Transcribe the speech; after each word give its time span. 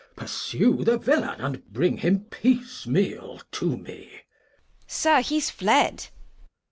pursue 0.15 0.83
the 0.83 0.97
Villain, 0.97 1.39
And 1.39 1.63
bring 1.71 1.97
him 1.99 2.21
Piece 2.31 2.87
meal 2.87 3.39
to 3.51 3.77
me. 3.77 4.09
Bast. 4.87 4.99
Sir, 4.99 5.21
he's 5.21 5.51
fled. 5.51 6.07